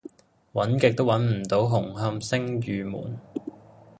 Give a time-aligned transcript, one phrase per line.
[0.53, 3.19] 搵極都搵唔到紅磡昇御門